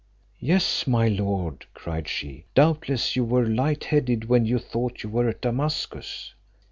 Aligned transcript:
"Yes, 0.39 0.87
my 0.87 1.07
lord," 1.07 1.67
cried 1.75 2.07
she, 2.07 2.45
"doubtless 2.55 3.15
you 3.15 3.23
were 3.23 3.45
light 3.47 3.83
headed 3.83 4.25
when 4.27 4.47
you 4.47 4.57
thought 4.57 5.03
you 5.03 5.09
were 5.11 5.29
at 5.29 5.41
Damascus." 5.43 6.33